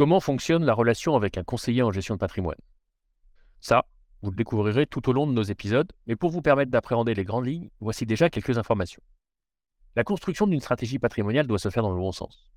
Comment 0.00 0.20
fonctionne 0.20 0.64
la 0.64 0.72
relation 0.72 1.14
avec 1.14 1.36
un 1.36 1.44
conseiller 1.44 1.82
en 1.82 1.92
gestion 1.92 2.14
de 2.14 2.20
patrimoine 2.20 2.56
Ça, 3.60 3.84
vous 4.22 4.30
le 4.30 4.36
découvrirez 4.36 4.86
tout 4.86 5.06
au 5.10 5.12
long 5.12 5.26
de 5.26 5.32
nos 5.34 5.42
épisodes, 5.42 5.92
mais 6.06 6.16
pour 6.16 6.30
vous 6.30 6.40
permettre 6.40 6.70
d'appréhender 6.70 7.12
les 7.12 7.22
grandes 7.22 7.44
lignes, 7.44 7.68
voici 7.80 8.06
déjà 8.06 8.30
quelques 8.30 8.56
informations. 8.56 9.02
La 9.96 10.02
construction 10.02 10.46
d'une 10.46 10.62
stratégie 10.62 10.98
patrimoniale 10.98 11.46
doit 11.46 11.58
se 11.58 11.68
faire 11.68 11.82
dans 11.82 11.92
le 11.92 12.00
bon 12.00 12.12
sens. 12.12 12.50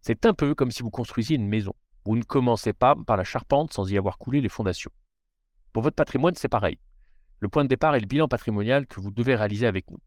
C'est 0.00 0.24
un 0.24 0.32
peu 0.32 0.54
comme 0.54 0.70
si 0.70 0.82
vous 0.82 0.88
construisiez 0.88 1.36
une 1.36 1.48
maison. 1.48 1.74
Vous 2.06 2.16
ne 2.16 2.22
commencez 2.22 2.72
pas 2.72 2.96
par 3.06 3.18
la 3.18 3.24
charpente 3.24 3.74
sans 3.74 3.92
y 3.92 3.98
avoir 3.98 4.16
coulé 4.16 4.40
les 4.40 4.48
fondations. 4.48 4.90
Pour 5.74 5.82
votre 5.82 5.96
patrimoine, 5.96 6.34
c'est 6.34 6.48
pareil. 6.48 6.78
Le 7.40 7.50
point 7.50 7.64
de 7.64 7.68
départ 7.68 7.94
est 7.94 8.00
le 8.00 8.06
bilan 8.06 8.26
patrimonial 8.26 8.86
que 8.86 9.02
vous 9.02 9.10
devez 9.10 9.34
réaliser 9.34 9.66
avec 9.66 9.90
nous. 9.90 10.00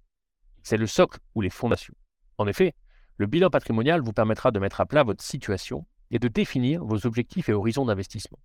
C'est 0.64 0.78
le 0.78 0.88
socle 0.88 1.20
ou 1.36 1.42
les 1.42 1.52
fondations. 1.52 1.94
En 2.40 2.48
effet, 2.48 2.74
le 3.18 3.28
bilan 3.28 3.52
patrimonial 3.52 4.02
vous 4.02 4.12
permettra 4.12 4.50
de 4.50 4.58
mettre 4.58 4.82
à 4.82 4.88
plat 4.88 5.04
votre 5.04 5.24
situation 5.24 5.86
et 6.12 6.20
de 6.20 6.28
définir 6.28 6.84
vos 6.84 7.06
objectifs 7.06 7.50
et 7.50 7.54
horizons 7.54 7.86
d'investissement. 7.86 8.40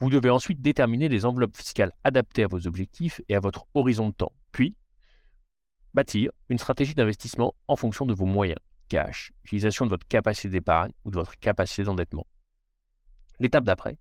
Vous 0.00 0.10
devez 0.10 0.30
ensuite 0.30 0.60
déterminer 0.60 1.08
les 1.08 1.24
enveloppes 1.24 1.56
fiscales 1.56 1.92
adaptées 2.02 2.44
à 2.44 2.48
vos 2.48 2.66
objectifs 2.66 3.20
et 3.28 3.36
à 3.36 3.40
votre 3.40 3.66
horizon 3.74 4.08
de 4.08 4.14
temps, 4.14 4.32
puis 4.52 4.74
bâtir 5.94 6.32
une 6.48 6.58
stratégie 6.58 6.94
d'investissement 6.94 7.54
en 7.68 7.76
fonction 7.76 8.04
de 8.04 8.12
vos 8.12 8.26
moyens, 8.26 8.58
cash, 8.88 9.32
utilisation 9.44 9.84
de 9.84 9.90
votre 9.90 10.06
capacité 10.06 10.48
d'épargne 10.48 10.92
ou 11.04 11.10
de 11.10 11.16
votre 11.16 11.38
capacité 11.38 11.84
d'endettement. 11.84 12.26
L'étape 13.38 13.64
d'après 13.64 13.98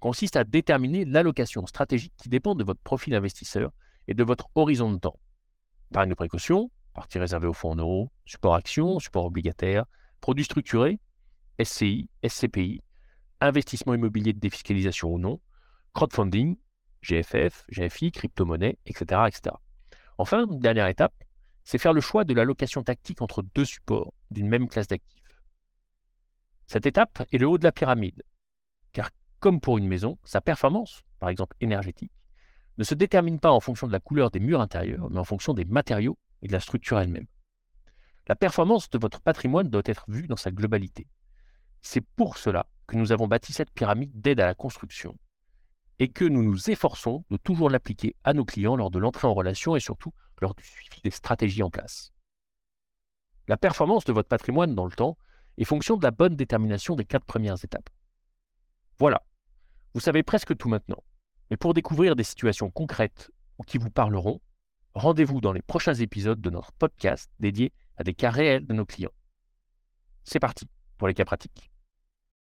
consiste 0.00 0.36
à 0.36 0.44
déterminer 0.44 1.04
l'allocation 1.04 1.66
stratégique 1.66 2.14
qui 2.16 2.28
dépend 2.28 2.54
de 2.54 2.64
votre 2.64 2.80
profil 2.80 3.14
investisseur 3.14 3.70
et 4.08 4.14
de 4.14 4.24
votre 4.24 4.48
horizon 4.54 4.92
de 4.92 4.98
temps. 4.98 5.18
Épargne 5.90 6.10
de 6.10 6.14
précaution, 6.14 6.70
partie 6.94 7.18
réservée 7.18 7.46
aux 7.46 7.54
fonds 7.54 7.72
en 7.72 7.76
euros, 7.76 8.10
support 8.24 8.54
action, 8.54 8.98
support 8.98 9.26
obligataire, 9.26 9.84
produits 10.20 10.44
structurés, 10.44 10.98
SCI, 11.62 12.08
SCPI, 12.26 12.82
investissement 13.40 13.94
immobilier 13.94 14.32
de 14.32 14.40
défiscalisation 14.40 15.12
ou 15.12 15.18
non, 15.18 15.40
crowdfunding, 15.92 16.56
GFF, 17.02 17.64
GFI, 17.70 18.12
crypto-monnaie, 18.12 18.78
etc., 18.86 19.22
etc. 19.28 19.56
Enfin, 20.18 20.46
dernière 20.46 20.86
étape, 20.86 21.14
c'est 21.64 21.78
faire 21.78 21.92
le 21.92 22.00
choix 22.00 22.24
de 22.24 22.34
l'allocation 22.34 22.82
tactique 22.82 23.22
entre 23.22 23.42
deux 23.54 23.64
supports 23.64 24.12
d'une 24.30 24.48
même 24.48 24.68
classe 24.68 24.88
d'actifs. 24.88 25.22
Cette 26.66 26.86
étape 26.86 27.26
est 27.30 27.38
le 27.38 27.46
haut 27.46 27.58
de 27.58 27.64
la 27.64 27.72
pyramide, 27.72 28.22
car 28.92 29.10
comme 29.40 29.60
pour 29.60 29.78
une 29.78 29.88
maison, 29.88 30.18
sa 30.24 30.40
performance, 30.40 31.02
par 31.20 31.28
exemple 31.28 31.56
énergétique, 31.60 32.12
ne 32.78 32.84
se 32.84 32.94
détermine 32.94 33.38
pas 33.38 33.52
en 33.52 33.60
fonction 33.60 33.86
de 33.86 33.92
la 33.92 34.00
couleur 34.00 34.30
des 34.30 34.40
murs 34.40 34.60
intérieurs, 34.60 35.10
mais 35.10 35.18
en 35.18 35.24
fonction 35.24 35.54
des 35.54 35.64
matériaux 35.64 36.18
et 36.42 36.48
de 36.48 36.52
la 36.52 36.60
structure 36.60 36.98
elle-même. 36.98 37.26
La 38.26 38.36
performance 38.36 38.88
de 38.90 38.98
votre 38.98 39.20
patrimoine 39.20 39.68
doit 39.68 39.82
être 39.84 40.06
vue 40.08 40.26
dans 40.26 40.36
sa 40.36 40.50
globalité. 40.50 41.06
C'est 41.86 42.00
pour 42.00 42.38
cela 42.38 42.66
que 42.86 42.96
nous 42.96 43.12
avons 43.12 43.28
bâti 43.28 43.52
cette 43.52 43.70
pyramide 43.70 44.20
d'aide 44.20 44.40
à 44.40 44.46
la 44.46 44.54
construction 44.54 45.16
et 45.98 46.08
que 46.08 46.24
nous 46.24 46.42
nous 46.42 46.70
efforçons 46.70 47.24
de 47.30 47.36
toujours 47.36 47.70
l'appliquer 47.70 48.16
à 48.24 48.32
nos 48.32 48.44
clients 48.44 48.74
lors 48.74 48.90
de 48.90 48.98
l'entrée 48.98 49.28
en 49.28 49.34
relation 49.34 49.76
et 49.76 49.80
surtout 49.80 50.12
lors 50.40 50.54
du 50.54 50.64
suivi 50.64 51.00
des 51.04 51.10
stratégies 51.10 51.62
en 51.62 51.70
place. 51.70 52.10
La 53.48 53.58
performance 53.58 54.04
de 54.06 54.12
votre 54.12 54.28
patrimoine 54.28 54.74
dans 54.74 54.86
le 54.86 54.92
temps 54.92 55.18
est 55.58 55.64
fonction 55.64 55.96
de 55.98 56.02
la 56.02 56.10
bonne 56.10 56.36
détermination 56.36 56.96
des 56.96 57.04
quatre 57.04 57.26
premières 57.26 57.62
étapes. 57.62 57.90
Voilà, 58.98 59.22
vous 59.92 60.00
savez 60.00 60.22
presque 60.22 60.56
tout 60.56 60.70
maintenant. 60.70 61.04
Mais 61.50 61.58
pour 61.58 61.74
découvrir 61.74 62.16
des 62.16 62.24
situations 62.24 62.70
concrètes 62.70 63.30
ou 63.58 63.62
qui 63.62 63.76
vous 63.76 63.90
parleront, 63.90 64.40
rendez-vous 64.94 65.42
dans 65.42 65.52
les 65.52 65.62
prochains 65.62 65.94
épisodes 65.94 66.40
de 66.40 66.50
notre 66.50 66.72
podcast 66.72 67.30
dédié 67.40 67.72
à 67.98 68.04
des 68.04 68.14
cas 68.14 68.30
réels 68.30 68.66
de 68.66 68.72
nos 68.72 68.86
clients. 68.86 69.12
C'est 70.24 70.40
parti 70.40 70.66
pour 70.96 71.08
les 71.08 71.14
cas 71.14 71.26
pratiques. 71.26 71.73